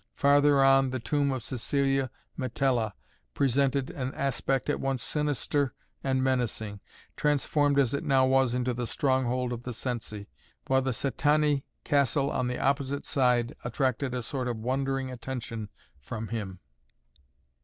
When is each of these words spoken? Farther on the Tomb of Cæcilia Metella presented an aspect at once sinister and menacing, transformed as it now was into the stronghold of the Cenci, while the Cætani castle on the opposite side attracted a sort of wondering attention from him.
Farther 0.15 0.63
on 0.63 0.89
the 0.89 0.99
Tomb 0.99 1.31
of 1.31 1.43
Cæcilia 1.43 2.09
Metella 2.35 2.93
presented 3.35 3.91
an 3.91 4.11
aspect 4.15 4.67
at 4.67 4.79
once 4.79 5.03
sinister 5.03 5.75
and 6.03 6.23
menacing, 6.23 6.79
transformed 7.15 7.77
as 7.77 7.93
it 7.93 8.03
now 8.03 8.25
was 8.25 8.55
into 8.55 8.73
the 8.73 8.87
stronghold 8.87 9.53
of 9.53 9.61
the 9.61 9.73
Cenci, 9.73 10.25
while 10.65 10.81
the 10.81 10.89
Cætani 10.89 11.65
castle 11.83 12.31
on 12.31 12.47
the 12.47 12.57
opposite 12.57 13.05
side 13.05 13.55
attracted 13.63 14.15
a 14.15 14.23
sort 14.23 14.47
of 14.47 14.57
wondering 14.57 15.11
attention 15.11 15.69
from 15.99 16.29
him. 16.29 16.57